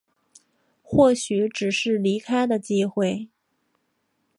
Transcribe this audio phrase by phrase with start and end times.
[0.81, 3.29] 或许只是离开的机会